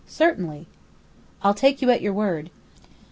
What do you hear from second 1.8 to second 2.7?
at your word!...